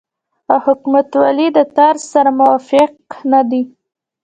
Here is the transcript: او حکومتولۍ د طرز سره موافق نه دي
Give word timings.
او 0.51 0.57
حکومتولۍ 0.65 1.47
د 1.57 1.59
طرز 1.77 2.01
سره 2.13 2.31
موافق 2.39 2.91
نه 3.31 3.41
دي 3.49 3.61